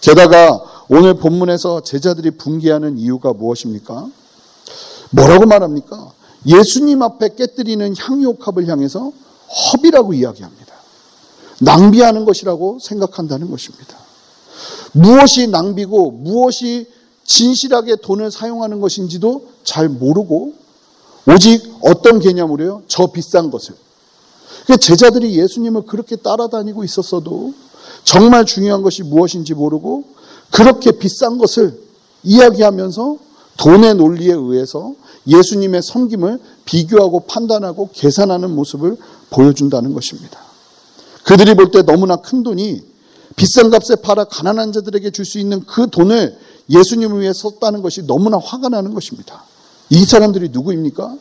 게다가 0.00 0.62
오늘 0.88 1.14
본문에서 1.14 1.82
제자들이 1.82 2.32
붕괴하는 2.32 2.98
이유가 2.98 3.32
무엇입니까? 3.32 4.08
뭐라고 5.10 5.46
말합니까? 5.46 6.12
예수님 6.46 7.02
앞에 7.02 7.34
깨뜨리는 7.34 7.94
향유옥합을 7.96 8.66
향해서 8.68 9.12
허비라고 9.72 10.14
이야기합니다. 10.14 10.74
낭비하는 11.60 12.24
것이라고 12.24 12.78
생각한다는 12.80 13.50
것입니다. 13.50 13.98
무엇이 14.92 15.48
낭비고 15.48 16.12
무엇이 16.12 16.88
진실하게 17.24 17.96
돈을 17.96 18.30
사용하는 18.30 18.80
것인지도 18.80 19.48
잘 19.62 19.88
모르고 19.88 20.54
오직 21.26 21.62
어떤 21.82 22.18
개념으로요? 22.18 22.82
저 22.88 23.08
비싼 23.08 23.50
것을 23.50 23.74
제자들이 24.76 25.36
예수님을 25.38 25.82
그렇게 25.82 26.16
따라다니고 26.16 26.84
있었어도 26.84 27.52
정말 28.04 28.44
중요한 28.44 28.82
것이 28.82 29.02
무엇인지 29.02 29.54
모르고 29.54 30.04
그렇게 30.50 30.92
비싼 30.92 31.38
것을 31.38 31.80
이야기하면서 32.22 33.16
돈의 33.56 33.94
논리에 33.94 34.32
의해서 34.32 34.94
예수님의 35.26 35.82
섬김을 35.82 36.38
비교하고 36.64 37.20
판단하고 37.20 37.90
계산하는 37.92 38.50
모습을 38.50 38.96
보여준다는 39.30 39.92
것입니다. 39.92 40.40
그들이 41.24 41.54
볼 41.54 41.70
때 41.70 41.82
너무나 41.82 42.16
큰 42.16 42.42
돈이 42.42 42.82
비싼 43.36 43.70
값에 43.70 43.96
팔아 43.96 44.24
가난한 44.24 44.72
자들에게 44.72 45.10
줄 45.10 45.24
수 45.24 45.38
있는 45.38 45.64
그 45.64 45.88
돈을 45.88 46.36
예수님을 46.68 47.20
위해 47.20 47.32
썼다는 47.32 47.82
것이 47.82 48.06
너무나 48.06 48.38
화가 48.38 48.68
나는 48.68 48.94
것입니다. 48.94 49.44
이 49.90 50.04
사람들이 50.04 50.48
누구입니까? 50.50 51.16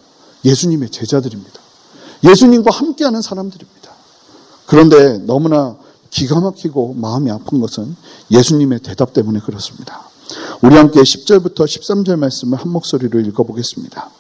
예수님의 0.46 0.90
제자들입니다. 0.90 1.60
예수님과 2.24 2.72
함께하는 2.72 3.22
사람들입니다. 3.22 3.92
그런데 4.66 5.18
너무나 5.20 5.76
기가 6.10 6.40
막히고 6.40 6.96
마음이 6.96 7.32
아픈 7.32 7.60
것은 7.60 7.96
예수님의 8.32 8.80
대답 8.80 9.14
때문에 9.14 9.40
그렇습니다. 9.40 10.10
우리 10.62 10.76
함께 10.76 11.02
10절부터 11.02 11.66
13절 11.66 12.18
말씀을 12.18 12.58
한 12.58 12.70
목소리로 12.70 13.20
읽어보겠습니다. 13.20 14.12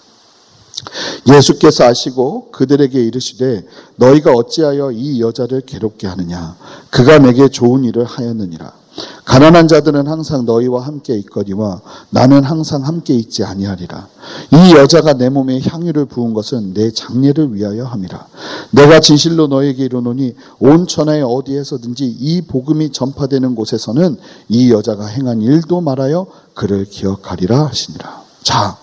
예수께서 1.28 1.86
아시고 1.86 2.52
그들에게 2.52 3.02
이르시되 3.04 3.66
너희가 3.98 4.32
어찌하여 4.32 4.92
이 4.92 5.20
여자를 5.20 5.62
괴롭게 5.62 6.08
하느냐 6.08 6.56
그가 6.90 7.20
내게 7.20 7.50
좋은 7.50 7.84
일을 7.84 8.06
하였느니라 8.06 8.79
가난한 9.26 9.68
자들은 9.68 10.08
항상 10.08 10.46
너희와 10.46 10.86
함께 10.86 11.18
있거니와 11.20 11.82
나는 12.10 12.44
항상 12.44 12.86
함께 12.86 13.14
있지 13.14 13.44
아니하리라. 13.44 14.08
이 14.52 14.74
여자가 14.74 15.14
내 15.14 15.30
몸에 15.30 15.62
향유를 15.62 16.06
부은 16.06 16.34
것은 16.34 16.74
내 16.74 16.92
장례를 16.92 17.54
위하여 17.54 17.86
함이라. 17.86 18.28
내가 18.72 19.00
진실로 19.00 19.48
너에게 19.48 19.86
이르노니 19.86 20.36
온 20.60 20.88
천하에 20.88 21.22
어디에서든지 21.22 22.06
이 22.06 22.42
복음이 22.42 22.92
전파되는 22.92 23.56
곳에서는 23.56 24.18
이 24.50 24.72
여자가 24.72 25.06
행한 25.06 25.42
일도 25.42 25.82
말하여 25.82 26.28
그를 26.54 26.86
기억하리라 26.86 27.68
하시니라. 27.68 28.24
자, 28.44 28.78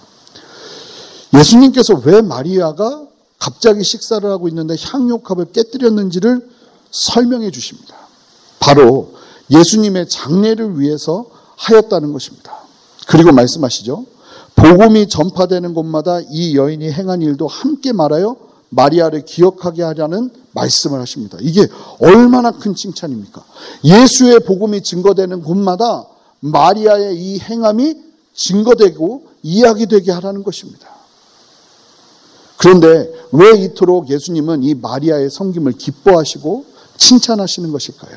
예수님께서 1.34 2.00
왜 2.04 2.20
마리아가 2.22 3.02
갑자기 3.38 3.84
식사를 3.84 4.28
하고 4.28 4.48
있는데 4.48 4.76
향유컵을 4.78 5.52
깨뜨렸는지를 5.52 6.48
설명해 6.90 7.50
주십니다. 7.50 7.94
바로 8.58 9.14
예수님의 9.50 10.08
장례를 10.08 10.80
위해서 10.80 11.26
하였다는 11.56 12.12
것입니다. 12.12 12.52
그리고 13.06 13.32
말씀하시죠. 13.32 14.04
복음이 14.56 15.08
전파되는 15.08 15.74
곳마다 15.74 16.20
이 16.30 16.56
여인이 16.56 16.90
행한 16.90 17.22
일도 17.22 17.46
함께 17.46 17.92
말하여 17.92 18.36
마리아를 18.70 19.24
기억하게 19.24 19.82
하려는 19.82 20.30
말씀을 20.52 21.00
하십니다. 21.00 21.38
이게 21.40 21.68
얼마나 22.00 22.50
큰 22.50 22.74
칭찬입니까? 22.74 23.44
예수의 23.84 24.40
복음이 24.40 24.82
증거되는 24.82 25.42
곳마다 25.42 26.06
마리아의 26.40 27.16
이 27.16 27.38
행함이 27.38 27.96
증거되고 28.34 29.26
이야기되게 29.42 30.10
하라는 30.12 30.42
것입니다. 30.42 30.88
그런데 32.56 33.12
왜 33.32 33.56
이토록 33.58 34.10
예수님은 34.10 34.62
이 34.62 34.74
마리아의 34.74 35.30
섬김을 35.30 35.72
기뻐하시고 35.72 36.64
칭찬하시는 36.96 37.70
것일까요? 37.70 38.16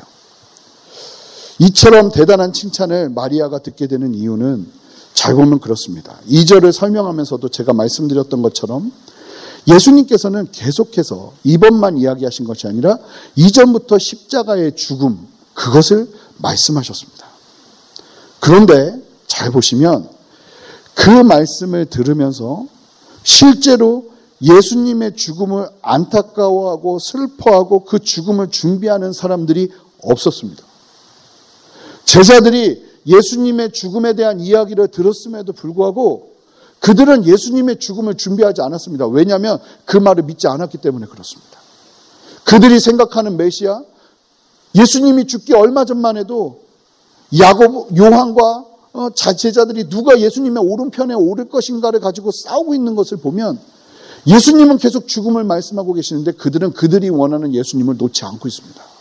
이처럼 1.60 2.10
대단한 2.10 2.54
칭찬을 2.54 3.10
마리아가 3.10 3.58
듣게 3.58 3.86
되는 3.86 4.14
이유는 4.14 4.66
잘 5.12 5.34
보면 5.34 5.60
그렇습니다. 5.60 6.16
2절을 6.26 6.72
설명하면서도 6.72 7.50
제가 7.50 7.74
말씀드렸던 7.74 8.40
것처럼 8.40 8.90
예수님께서는 9.68 10.48
계속해서 10.52 11.34
이번만 11.44 11.98
이야기하신 11.98 12.46
것이 12.46 12.66
아니라 12.66 12.96
이전부터 13.36 13.98
십자가의 13.98 14.74
죽음, 14.74 15.18
그것을 15.52 16.10
말씀하셨습니다. 16.38 17.26
그런데 18.40 18.98
잘 19.26 19.50
보시면 19.50 20.08
그 20.94 21.10
말씀을 21.10 21.84
들으면서 21.86 22.64
실제로 23.22 24.08
예수님의 24.40 25.14
죽음을 25.14 25.68
안타까워하고 25.82 26.98
슬퍼하고 26.98 27.84
그 27.84 27.98
죽음을 27.98 28.50
준비하는 28.50 29.12
사람들이 29.12 29.70
없었습니다. 30.02 30.69
제자들이 32.10 32.82
예수님의 33.06 33.70
죽음에 33.70 34.14
대한 34.14 34.40
이야기를 34.40 34.88
들었음에도 34.88 35.52
불구하고 35.52 36.30
그들은 36.80 37.24
예수님의 37.24 37.78
죽음을 37.78 38.16
준비하지 38.16 38.62
않았습니다. 38.62 39.06
왜냐하면 39.06 39.60
그 39.84 39.96
말을 39.96 40.24
믿지 40.24 40.48
않았기 40.48 40.78
때문에 40.78 41.06
그렇습니다. 41.06 41.60
그들이 42.44 42.80
생각하는 42.80 43.36
메시아, 43.36 43.82
예수님이 44.74 45.26
죽기 45.26 45.54
얼마 45.54 45.84
전만 45.84 46.16
해도 46.16 46.62
야곱, 47.38 47.96
요한과 47.96 48.64
어, 48.92 49.10
제자들이 49.10 49.88
누가 49.88 50.18
예수님의 50.18 50.64
오른편에 50.64 51.14
오를 51.14 51.48
것인가를 51.48 52.00
가지고 52.00 52.32
싸우고 52.32 52.74
있는 52.74 52.96
것을 52.96 53.18
보면 53.18 53.60
예수님은 54.26 54.78
계속 54.78 55.06
죽음을 55.06 55.44
말씀하고 55.44 55.92
계시는데 55.92 56.32
그들은 56.32 56.72
그들이 56.72 57.08
원하는 57.08 57.54
예수님을 57.54 57.98
놓지 57.98 58.24
않고 58.24 58.48
있습니다. 58.48 58.99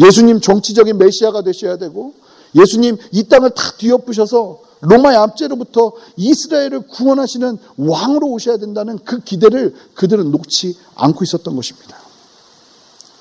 예수님 0.00 0.40
정치적인 0.40 0.98
메시아가 0.98 1.42
되셔야 1.42 1.76
되고 1.76 2.14
예수님 2.54 2.96
이 3.12 3.24
땅을 3.24 3.50
다 3.50 3.72
뒤엎으셔서 3.76 4.60
로마의 4.80 5.16
압제로부터 5.16 5.92
이스라엘을 6.16 6.86
구원하시는 6.88 7.58
왕으로 7.76 8.28
오셔야 8.28 8.58
된다는 8.58 8.98
그 9.04 9.20
기대를 9.20 9.74
그들은 9.94 10.30
놓지 10.30 10.76
않고 10.94 11.24
있었던 11.24 11.54
것입니다. 11.56 11.96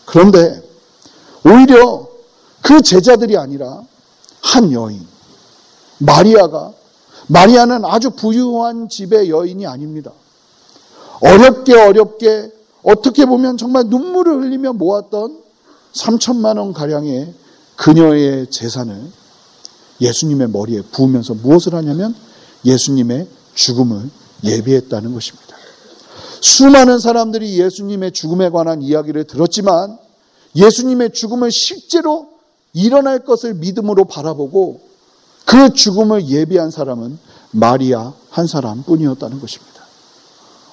그런데 0.05 0.61
오히려 1.43 2.07
그 2.61 2.81
제자들이 2.81 3.37
아니라 3.37 3.81
한 4.41 4.71
여인, 4.71 5.05
마리아가, 5.99 6.73
마리아는 7.27 7.83
아주 7.85 8.11
부유한 8.11 8.87
집의 8.87 9.29
여인이 9.29 9.65
아닙니다. 9.65 10.11
어렵게 11.21 11.73
어렵게 11.75 12.51
어떻게 12.83 13.25
보면 13.25 13.57
정말 13.57 13.85
눈물을 13.85 14.41
흘리며 14.43 14.73
모았던 14.73 15.46
3천만 15.97 16.57
원 16.57 16.73
가량의 16.73 17.33
그녀의 17.75 18.47
재산을 18.49 19.01
예수님의 19.99 20.49
머리에 20.49 20.81
부으면서 20.91 21.33
무엇을 21.33 21.73
하냐면 21.73 22.15
예수님의 22.65 23.27
죽음을 23.55 24.09
예비했다는 24.43 25.13
것입니다. 25.13 25.57
수많은 26.41 26.99
사람들이 26.99 27.59
예수님의 27.59 28.11
죽음에 28.11 28.49
관한 28.49 28.81
이야기를 28.81 29.23
들었지만 29.25 29.97
예수님의 30.55 31.13
죽음을 31.13 31.51
실제로 31.51 32.29
일어날 32.73 33.23
것을 33.23 33.55
믿음으로 33.55 34.05
바라보고 34.05 34.81
그 35.45 35.73
죽음을 35.73 36.27
예비한 36.27 36.69
사람은 36.69 37.17
마리아 37.51 38.13
한 38.29 38.45
사람 38.45 38.83
뿐이었다는 38.83 39.39
것입니다. 39.39 39.73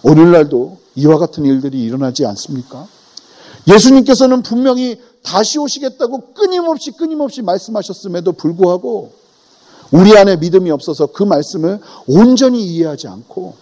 오늘날도 0.03 0.79
이와 0.97 1.19
같은 1.19 1.45
일들이 1.45 1.83
일어나지 1.83 2.27
않습니까? 2.27 2.87
예수님께서는 3.67 4.43
분명히 4.43 5.01
다시 5.25 5.59
오시겠다고 5.59 6.35
끊임없이 6.35 6.93
끊임없이 6.93 7.43
말씀하셨음에도 7.43 8.33
불구하고 8.33 9.13
우리 9.91 10.17
안에 10.17 10.37
믿음이 10.37 10.71
없어서 10.71 11.07
그 11.07 11.23
말씀을 11.23 11.81
온전히 12.07 12.65
이해하지 12.65 13.09
않고 13.09 13.55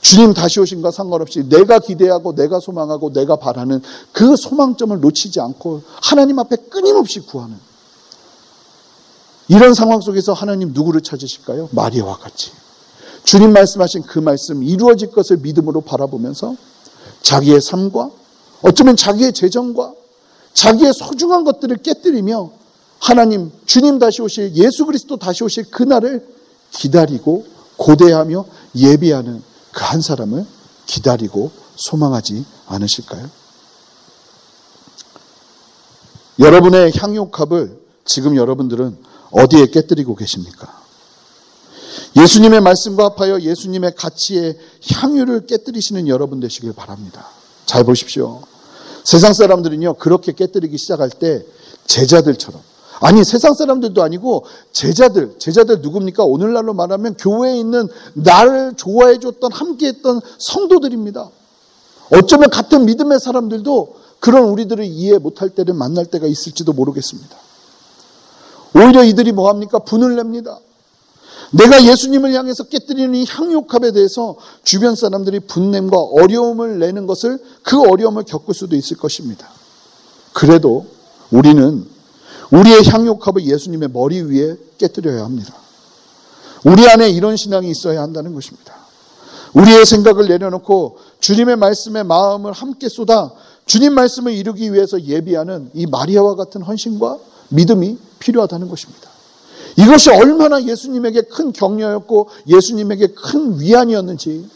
주님 0.00 0.32
다시 0.32 0.58
오신과 0.58 0.90
상관없이 0.90 1.48
내가 1.48 1.78
기대하고 1.78 2.34
내가 2.34 2.60
소망하고 2.60 3.12
내가 3.12 3.36
바라는 3.36 3.82
그 4.12 4.36
소망점을 4.36 4.98
놓치지 5.00 5.38
않고 5.40 5.82
하나님 6.02 6.38
앞에 6.38 6.56
끊임없이 6.70 7.20
구하는 7.20 7.56
이런 9.48 9.74
상황 9.74 10.00
속에서 10.00 10.32
하나님 10.32 10.72
누구를 10.72 11.00
찾으실까요? 11.02 11.68
마리아와 11.72 12.18
같이. 12.18 12.52
주님 13.24 13.52
말씀하신 13.52 14.02
그 14.02 14.18
말씀 14.18 14.62
이루어질 14.62 15.10
것을 15.10 15.38
믿음으로 15.38 15.82
바라보면서 15.82 16.54
자기의 17.22 17.60
삶과 17.60 18.10
어쩌면 18.62 18.96
자기의 18.96 19.32
재정과 19.32 19.92
자기의 20.58 20.92
소중한 20.92 21.44
것들을 21.44 21.76
깨뜨리며 21.76 22.50
하나님, 22.98 23.52
주님 23.64 24.00
다시 24.00 24.22
오실 24.22 24.56
예수 24.56 24.84
그리스도 24.84 25.16
다시 25.16 25.44
오실 25.44 25.70
그날을 25.70 26.26
기다리고 26.72 27.46
고대하며 27.76 28.44
예비하는 28.74 29.42
그 29.72 29.84
한 29.84 30.00
사람을 30.00 30.44
기다리고 30.86 31.52
소망하지 31.76 32.44
않으실까요? 32.66 33.30
여러분의 36.40 36.92
향유값을 36.96 37.80
지금 38.04 38.34
여러분들은 38.34 38.98
어디에 39.30 39.66
깨뜨리고 39.66 40.16
계십니까? 40.16 40.82
예수님의 42.16 42.60
말씀과 42.60 43.04
합하여 43.04 43.40
예수님의 43.42 43.94
가치의 43.94 44.58
향유를 44.92 45.46
깨뜨리시는 45.46 46.08
여러분 46.08 46.40
되시길 46.40 46.72
바랍니다. 46.72 47.28
잘 47.66 47.84
보십시오. 47.84 48.42
세상 49.08 49.32
사람들은요, 49.32 49.94
그렇게 49.94 50.32
깨뜨리기 50.32 50.76
시작할 50.76 51.08
때 51.08 51.42
제자들처럼. 51.86 52.60
아니, 53.00 53.24
세상 53.24 53.54
사람들도 53.54 54.02
아니고 54.02 54.44
제자들, 54.72 55.36
제자들 55.38 55.80
누굽니까? 55.80 56.24
오늘날로 56.24 56.74
말하면 56.74 57.14
교회에 57.14 57.56
있는 57.58 57.88
나를 58.12 58.74
좋아해줬던, 58.76 59.50
함께했던 59.50 60.20
성도들입니다. 60.36 61.30
어쩌면 62.12 62.50
같은 62.50 62.84
믿음의 62.84 63.18
사람들도 63.18 63.94
그런 64.20 64.44
우리들을 64.44 64.84
이해 64.84 65.16
못할 65.16 65.48
때를 65.48 65.72
만날 65.72 66.04
때가 66.04 66.26
있을지도 66.26 66.74
모르겠습니다. 66.74 67.34
오히려 68.74 69.04
이들이 69.04 69.32
뭐합니까? 69.32 69.78
분을 69.78 70.16
냅니다. 70.16 70.58
내가 71.50 71.82
예수님을 71.82 72.34
향해서 72.34 72.64
깨뜨리는 72.64 73.14
이 73.14 73.24
향유값에 73.24 73.92
대해서 73.92 74.36
주변 74.64 74.94
사람들이 74.94 75.40
분냄과 75.40 75.96
어려움을 75.98 76.78
내는 76.78 77.06
것을 77.06 77.38
그 77.62 77.80
어려움을 77.80 78.24
겪을 78.24 78.54
수도 78.54 78.76
있을 78.76 78.96
것입니다. 78.96 79.48
그래도 80.32 80.86
우리는 81.30 81.86
우리의 82.50 82.84
향유값을 82.84 83.44
예수님의 83.44 83.90
머리 83.92 84.20
위에 84.22 84.56
깨뜨려야 84.78 85.24
합니다. 85.24 85.54
우리 86.64 86.88
안에 86.88 87.10
이런 87.10 87.36
신앙이 87.36 87.70
있어야 87.70 88.02
한다는 88.02 88.34
것입니다. 88.34 88.74
우리의 89.54 89.86
생각을 89.86 90.28
내려놓고 90.28 90.98
주님의 91.20 91.56
말씀에 91.56 92.02
마음을 92.02 92.52
함께 92.52 92.88
쏟아 92.88 93.32
주님 93.64 93.94
말씀을 93.94 94.32
이루기 94.32 94.72
위해서 94.72 95.00
예비하는 95.00 95.70
이 95.74 95.86
마리아와 95.86 96.36
같은 96.36 96.62
헌신과 96.62 97.18
믿음이 97.50 97.98
필요하다는 98.18 98.68
것입니다. 98.68 99.08
이것이 99.78 100.10
얼마나 100.10 100.60
예수님에게 100.60 101.22
큰 101.22 101.52
격려였고 101.52 102.28
예수님에게 102.48 103.08
큰 103.08 103.60
위안이었는지. 103.60 104.48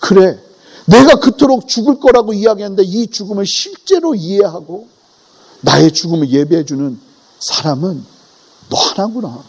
그래. 0.00 0.38
내가 0.86 1.20
그토록 1.20 1.68
죽을 1.68 2.00
거라고 2.00 2.32
이야기했는데 2.32 2.82
이 2.82 3.06
죽음을 3.06 3.46
실제로 3.46 4.14
이해하고 4.14 4.88
나의 5.60 5.92
죽음을 5.92 6.28
예배해주는 6.28 7.00
사람은 7.38 8.04
너 8.68 8.76
하나구나. 8.76 9.44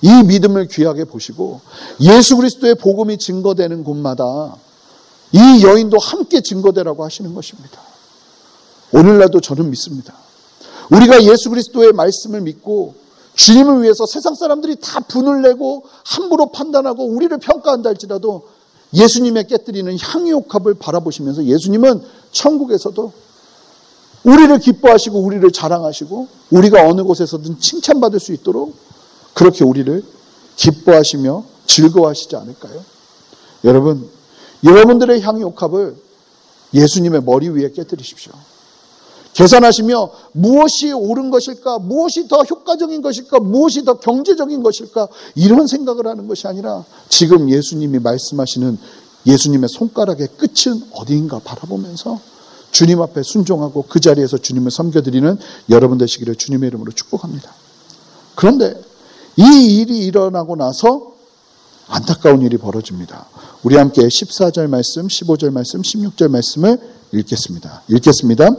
이 0.00 0.22
믿음을 0.24 0.66
귀하게 0.68 1.04
보시고 1.04 1.60
예수 2.00 2.36
그리스도의 2.36 2.76
복음이 2.76 3.18
증거되는 3.18 3.84
곳마다 3.84 4.56
이 5.32 5.62
여인도 5.62 5.98
함께 5.98 6.40
증거되라고 6.40 7.04
하시는 7.04 7.34
것입니다. 7.34 7.80
오늘날도 8.92 9.40
저는 9.40 9.68
믿습니다. 9.70 10.14
우리가 10.90 11.22
예수 11.24 11.50
그리스도의 11.50 11.92
말씀을 11.92 12.40
믿고 12.40 12.94
주님을 13.38 13.82
위해서 13.82 14.04
세상 14.04 14.34
사람들이 14.34 14.76
다 14.80 14.98
분을 14.98 15.42
내고 15.42 15.84
함부로 16.04 16.50
판단하고 16.50 17.06
우리를 17.06 17.38
평가한다 17.38 17.90
할지라도 17.90 18.48
예수님의 18.92 19.46
깨뜨리는 19.46 19.96
향유옥합을 19.96 20.74
바라보시면서 20.74 21.44
예수님은 21.44 22.02
천국에서도 22.32 23.12
우리를 24.24 24.58
기뻐하시고 24.58 25.20
우리를 25.20 25.48
자랑하시고 25.52 26.26
우리가 26.50 26.88
어느 26.88 27.04
곳에서든 27.04 27.60
칭찬받을 27.60 28.18
수 28.18 28.32
있도록 28.32 28.74
그렇게 29.34 29.62
우리를 29.62 30.02
기뻐하시며 30.56 31.44
즐거워하시지 31.66 32.34
않을까요? 32.34 32.84
여러분, 33.62 34.10
여러분들의 34.64 35.20
향유옥합을 35.22 35.96
예수님의 36.74 37.22
머리 37.22 37.48
위에 37.50 37.70
깨뜨리십시오. 37.70 38.32
계산하시며 39.38 40.10
무엇이 40.32 40.90
옳은 40.92 41.30
것일까? 41.30 41.78
무엇이 41.78 42.26
더 42.26 42.42
효과적인 42.42 43.02
것일까? 43.02 43.38
무엇이 43.38 43.84
더 43.84 44.00
경제적인 44.00 44.64
것일까? 44.64 45.06
이런 45.36 45.68
생각을 45.68 46.08
하는 46.08 46.26
것이 46.26 46.48
아니라 46.48 46.84
지금 47.08 47.48
예수님이 47.48 48.00
말씀하시는 48.00 48.76
예수님의 49.26 49.68
손가락의 49.68 50.30
끝은 50.36 50.82
어디인가 50.92 51.38
바라보면서 51.38 52.20
주님 52.72 53.00
앞에 53.00 53.22
순종하고 53.22 53.84
그 53.88 54.00
자리에서 54.00 54.38
주님을 54.38 54.72
섬겨드리는 54.72 55.38
여러분 55.70 55.98
되시기를 55.98 56.34
주님의 56.34 56.66
이름으로 56.66 56.90
축복합니다. 56.90 57.54
그런데 58.34 58.74
이 59.36 59.78
일이 59.80 59.98
일어나고 59.98 60.56
나서 60.56 61.12
안타까운 61.86 62.42
일이 62.42 62.58
벌어집니다. 62.58 63.26
우리 63.62 63.76
함께 63.76 64.02
14절 64.02 64.66
말씀, 64.66 65.06
15절 65.06 65.52
말씀, 65.52 65.80
16절 65.80 66.28
말씀을 66.28 66.78
읽겠습니다. 67.12 67.82
읽겠습니다. 67.88 68.50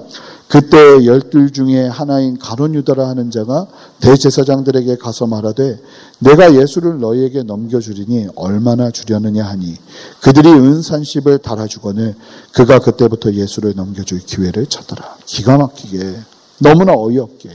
그때 0.50 1.06
열둘 1.06 1.52
중에 1.52 1.88
하나인 1.88 2.40
가론 2.40 2.74
유다라 2.74 3.08
하는 3.08 3.30
자가 3.30 3.68
대제사장들에게 4.00 4.96
가서 4.98 5.28
말하되 5.28 5.80
내가 6.18 6.56
예수를 6.56 7.00
너희에게 7.00 7.44
넘겨주리니 7.44 8.30
얼마나 8.36 8.90
주려느냐 8.90 9.46
하니 9.46 9.76
그들이 10.22 10.50
은산십을 10.50 11.38
달아주거늘 11.38 12.16
그가 12.52 12.80
그때부터 12.80 13.32
예수를 13.32 13.74
넘겨줄 13.76 14.22
기회를 14.22 14.66
찾더라. 14.66 15.18
기가 15.28 15.58
막히게 15.60 16.16
너무나 16.58 16.94
어이없게 16.96 17.52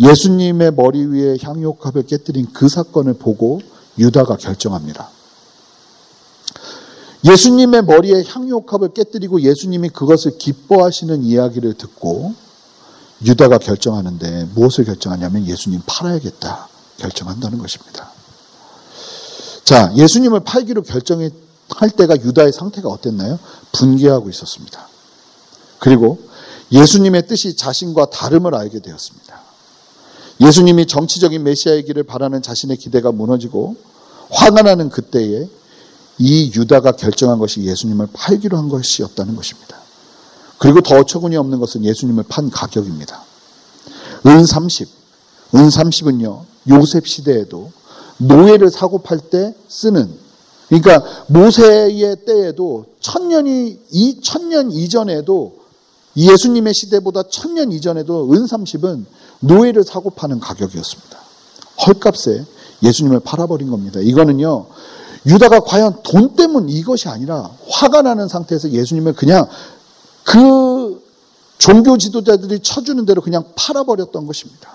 예수님의 0.00 0.72
머리 0.72 1.06
위에 1.06 1.38
향유옥합을 1.40 2.02
깨뜨린 2.02 2.48
그 2.52 2.68
사건을 2.68 3.14
보고 3.14 3.62
유다가 3.98 4.36
결정합니다. 4.36 5.13
예수님의 7.24 7.84
머리에 7.84 8.22
향유옥합을 8.24 8.92
깨뜨리고 8.92 9.40
예수님이 9.40 9.88
그것을 9.88 10.36
기뻐하시는 10.36 11.22
이야기를 11.22 11.74
듣고 11.74 12.34
유다가 13.24 13.58
결정하는데 13.58 14.48
무엇을 14.54 14.84
결정하냐면 14.84 15.46
예수님 15.46 15.80
팔아야겠다 15.86 16.68
결정한다는 16.98 17.58
것입니다. 17.58 18.10
자, 19.64 19.92
예수님을 19.96 20.40
팔기로 20.40 20.82
결정할 20.82 21.30
때가 21.96 22.16
유다의 22.16 22.52
상태가 22.52 22.90
어땠나요? 22.90 23.38
분개하고 23.72 24.28
있었습니다. 24.28 24.88
그리고 25.78 26.18
예수님의 26.70 27.26
뜻이 27.26 27.56
자신과 27.56 28.06
다름을 28.06 28.54
알게 28.54 28.80
되었습니다. 28.80 29.40
예수님이 30.40 30.86
정치적인 30.86 31.42
메시아이기를 31.42 32.02
바라는 32.02 32.42
자신의 32.42 32.76
기대가 32.76 33.12
무너지고 33.12 33.76
화가 34.30 34.62
나는 34.62 34.90
그때에 34.90 35.48
이 36.18 36.52
유다가 36.54 36.92
결정한 36.92 37.38
것이 37.38 37.62
예수님을 37.62 38.08
팔기로 38.12 38.56
한 38.56 38.68
것이었다는 38.68 39.36
것입니다. 39.36 39.76
그리고 40.58 40.80
더 40.80 40.96
어처구니 40.98 41.36
없는 41.36 41.58
것은 41.58 41.84
예수님을 41.84 42.24
판 42.28 42.50
가격입니다. 42.50 43.22
은 44.26 44.46
30. 44.46 44.88
은 45.54 45.68
30은요, 45.68 46.44
요셉 46.70 47.06
시대에도 47.06 47.70
노예를 48.18 48.70
사고 48.70 48.98
팔 48.98 49.18
때 49.18 49.54
쓰는, 49.68 50.10
그러니까 50.68 51.04
모세의 51.28 52.16
때에도 52.24 52.86
천년이, 53.00 53.80
이 53.90 54.20
천년 54.22 54.70
이전에도 54.70 55.58
예수님의 56.16 56.74
시대보다 56.74 57.24
천년 57.24 57.72
이전에도 57.72 58.32
은 58.32 58.46
30은 58.46 59.04
노예를 59.40 59.84
사고 59.84 60.10
파는 60.10 60.40
가격이었습니다. 60.40 61.18
헐값에 61.86 62.44
예수님을 62.82 63.20
팔아버린 63.20 63.70
겁니다. 63.70 64.00
이거는요, 64.00 64.66
유다가 65.26 65.60
과연 65.60 66.02
돈 66.02 66.34
때문 66.36 66.68
이것이 66.68 67.08
아니라 67.08 67.50
화가 67.70 68.02
나는 68.02 68.28
상태에서 68.28 68.70
예수님을 68.70 69.14
그냥 69.14 69.46
그 70.22 71.02
종교 71.58 71.96
지도자들이 71.96 72.60
쳐주는 72.60 73.04
대로 73.06 73.22
그냥 73.22 73.44
팔아버렸던 73.56 74.26
것입니다. 74.26 74.70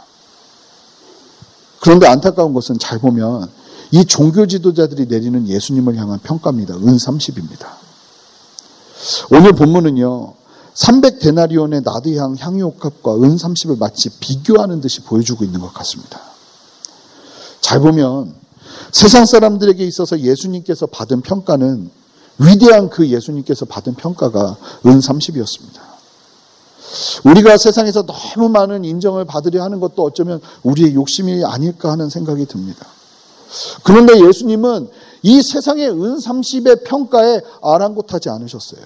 그런데 1.82 2.08
안타까운 2.08 2.54
것은 2.54 2.80
잘 2.80 3.00
보면 3.00 3.50
이 3.92 4.06
종교 4.06 4.46
지도자들이 4.46 5.06
내리는 5.06 5.48
예수님을 5.48 5.96
향한 5.98 6.20
평가입니다. 6.20 6.76
은 6.76 6.98
30입니다. 6.98 7.68
오늘 9.32 9.54
본문은요, 9.54 10.34
300데나리온의 10.74 11.84
나드향 11.84 12.36
향유옥합과 12.40 13.16
은 13.16 13.36
30을 13.36 13.78
마치 13.80 14.10
비교하는 14.20 14.82
듯이 14.82 15.02
보여주고 15.02 15.44
있는 15.44 15.60
것 15.60 15.74
같습니다. 15.74 16.20
잘 17.62 17.80
보면 17.80 18.34
세상 18.92 19.26
사람들에게 19.26 19.84
있어서 19.86 20.20
예수님께서 20.20 20.86
받은 20.88 21.22
평가는 21.22 21.90
위대한 22.40 22.90
그 22.90 23.08
예수님께서 23.08 23.66
받은 23.66 23.96
평가가 23.96 24.58
은 24.86 25.00
30이었습니다. 25.00 25.90
우리가 27.26 27.58
세상에서 27.58 28.04
너무 28.04 28.50
많은 28.50 28.86
인정을 28.86 29.26
받으려 29.26 29.64
하는 29.64 29.80
것도 29.80 30.04
어쩌면 30.04 30.42
우리의 30.64 30.96
욕심이 30.96 31.44
아닐까 31.44 31.92
하는 31.92 32.10
생각이 32.10 32.46
듭니다. 32.46 32.88
그런데 33.84 34.14
예수님은 34.26 34.90
이 35.24 35.42
세상의 35.42 35.90
은 35.90 36.18
30의 36.18 36.86
평가에 36.86 37.42
아랑곳하지 37.62 38.30
않으셨어요. 38.30 38.82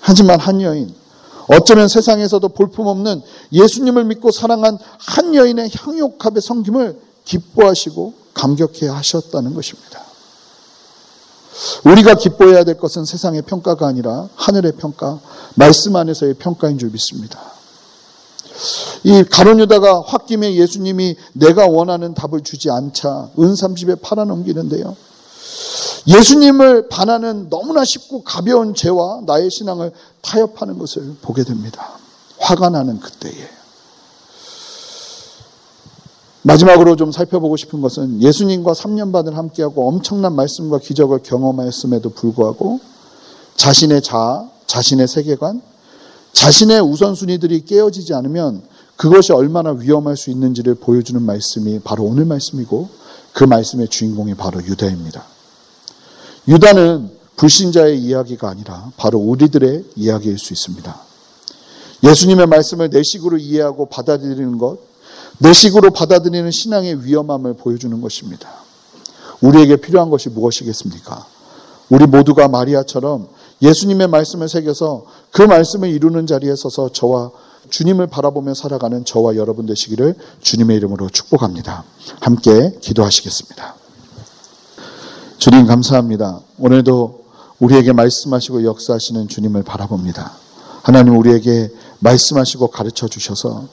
하지만 0.00 0.40
한 0.40 0.62
여인, 0.62 0.94
어쩌면 1.48 1.88
세상에서도 1.88 2.48
볼품없는 2.48 3.22
예수님을 3.52 4.04
믿고 4.04 4.30
사랑한 4.30 4.78
한 4.98 5.34
여인의 5.34 5.70
향유옥합의 5.74 6.42
성김을 6.42 6.98
기뻐하시고 7.24 8.25
감격해 8.36 8.88
하셨다는 8.88 9.54
것입니다. 9.54 10.04
우리가 11.84 12.14
기뻐해야 12.14 12.64
될 12.64 12.76
것은 12.76 13.04
세상의 13.04 13.42
평가가 13.42 13.86
아니라 13.86 14.28
하늘의 14.36 14.72
평가, 14.72 15.18
말씀 15.54 15.96
안에서의 15.96 16.34
평가인 16.34 16.78
줄 16.78 16.90
믿습니다. 16.90 17.40
이 19.04 19.24
가론유다가 19.24 20.00
홧김에 20.00 20.54
예수님이 20.54 21.16
내가 21.32 21.66
원하는 21.66 22.14
답을 22.14 22.42
주지 22.42 22.70
않자 22.70 23.30
은30에 23.36 24.00
팔아넘기는데요. 24.02 24.96
예수님을 26.06 26.88
반하는 26.88 27.48
너무나 27.48 27.84
쉽고 27.84 28.22
가벼운 28.22 28.74
죄와 28.74 29.22
나의 29.26 29.50
신앙을 29.50 29.92
타협하는 30.22 30.78
것을 30.78 31.16
보게 31.22 31.42
됩니다. 31.42 31.98
화가 32.38 32.68
나는 32.70 33.00
그때에. 33.00 33.55
마지막으로 36.46 36.94
좀 36.94 37.10
살펴보고 37.10 37.56
싶은 37.56 37.80
것은 37.80 38.22
예수님과 38.22 38.72
3년 38.72 39.12
반을 39.12 39.36
함께하고 39.36 39.88
엄청난 39.88 40.36
말씀과 40.36 40.78
기적을 40.78 41.18
경험하였음에도 41.24 42.10
불구하고 42.10 42.78
자신의 43.56 44.00
자아, 44.00 44.48
자신의 44.68 45.08
세계관, 45.08 45.60
자신의 46.32 46.82
우선순위들이 46.82 47.64
깨어지지 47.64 48.14
않으면 48.14 48.62
그것이 48.94 49.32
얼마나 49.32 49.72
위험할 49.72 50.16
수 50.16 50.30
있는지를 50.30 50.76
보여주는 50.76 51.20
말씀이 51.20 51.80
바로 51.80 52.04
오늘 52.04 52.24
말씀이고 52.26 52.88
그 53.32 53.42
말씀의 53.42 53.88
주인공이 53.88 54.34
바로 54.34 54.62
유다입니다. 54.62 55.24
유다는 56.46 57.10
불신자의 57.34 57.98
이야기가 57.98 58.48
아니라 58.48 58.92
바로 58.96 59.18
우리들의 59.18 59.84
이야기일 59.96 60.38
수 60.38 60.52
있습니다. 60.52 60.96
예수님의 62.04 62.46
말씀을 62.46 62.88
내 62.90 63.02
식으로 63.02 63.36
이해하고 63.36 63.86
받아들이는 63.86 64.58
것, 64.58 64.78
내 65.38 65.52
식으로 65.52 65.90
받아들이는 65.90 66.50
신앙의 66.50 67.04
위험함을 67.04 67.54
보여주는 67.54 68.00
것입니다. 68.00 68.48
우리에게 69.40 69.76
필요한 69.76 70.10
것이 70.10 70.28
무엇이겠습니까? 70.30 71.26
우리 71.90 72.06
모두가 72.06 72.48
마리아처럼 72.48 73.28
예수님의 73.62 74.08
말씀을 74.08 74.48
새겨서 74.48 75.04
그 75.30 75.42
말씀을 75.42 75.88
이루는 75.88 76.26
자리에 76.26 76.54
서서 76.56 76.90
저와 76.92 77.30
주님을 77.70 78.06
바라보며 78.06 78.54
살아가는 78.54 79.04
저와 79.04 79.36
여러분 79.36 79.66
되시기를 79.66 80.14
주님의 80.40 80.76
이름으로 80.76 81.08
축복합니다. 81.10 81.84
함께 82.20 82.76
기도하시겠습니다. 82.80 83.74
주님 85.38 85.66
감사합니다. 85.66 86.40
오늘도 86.58 87.24
우리에게 87.58 87.92
말씀하시고 87.92 88.64
역사하시는 88.64 89.28
주님을 89.28 89.62
바라봅니다. 89.62 90.32
하나님 90.82 91.16
우리에게 91.16 91.70
말씀하시고 92.00 92.68
가르쳐 92.68 93.08
주셔서 93.08 93.66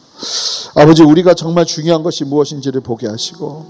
아버지 0.75 1.03
우리가 1.03 1.33
정말 1.33 1.65
중요한 1.65 2.03
것이 2.03 2.23
무엇인지를 2.23 2.81
보게 2.81 3.07
하시고 3.07 3.65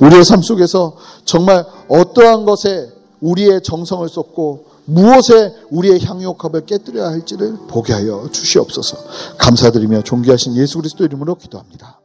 우리의 0.00 0.24
삶 0.24 0.42
속에서 0.42 0.96
정말 1.24 1.64
어떠한 1.88 2.44
것에 2.44 2.90
우리의 3.20 3.62
정성을 3.62 4.08
쏟고 4.08 4.66
무엇에 4.86 5.54
우리의 5.70 6.02
향유옥합을 6.02 6.64
깨뜨려야 6.64 7.08
할지를 7.08 7.58
보게 7.68 7.92
하여 7.92 8.28
주시옵소서. 8.32 8.96
감사드리며 9.36 10.02
존귀하신 10.02 10.56
예수 10.56 10.78
그리스도 10.78 11.04
이름으로 11.04 11.34
기도합니다. 11.34 11.97